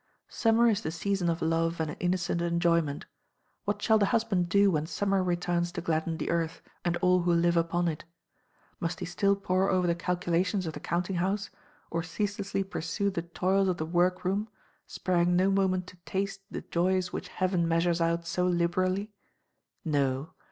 Summer 0.29 0.67
is 0.67 0.81
the 0.81 0.89
season 0.89 1.29
of 1.29 1.43
love 1.43 1.79
and 1.79 1.95
innocent 1.99 2.41
enjoyment. 2.41 3.05
What 3.65 3.79
shall 3.83 3.99
the 3.99 4.07
husband 4.07 4.49
do 4.49 4.71
when 4.71 4.87
summer 4.87 5.23
returns 5.23 5.71
to 5.73 5.81
gladden 5.81 6.17
the 6.17 6.31
earth, 6.31 6.63
and 6.83 6.97
all 7.03 7.21
who 7.21 7.31
live 7.31 7.55
upon 7.55 7.87
it? 7.87 8.03
Must 8.79 8.99
he 8.99 9.05
still 9.05 9.35
pore 9.35 9.69
over 9.69 9.85
the 9.85 9.93
calculations 9.93 10.65
of 10.65 10.73
the 10.73 10.79
counting 10.79 11.17
house, 11.17 11.51
or 11.91 12.01
ceaselessly 12.01 12.63
pursue 12.63 13.11
the 13.11 13.21
toils 13.21 13.67
of 13.67 13.77
the 13.77 13.85
work 13.85 14.25
room 14.25 14.49
sparing 14.87 15.35
no 15.35 15.51
moment 15.51 15.85
to 15.89 15.97
taste 15.97 16.41
the 16.49 16.61
joys 16.61 17.13
which 17.13 17.27
Heaven 17.27 17.67
measures 17.67 18.01
out 18.01 18.25
so 18.25 18.47
liberally? 18.47 19.11
No! 19.85 20.31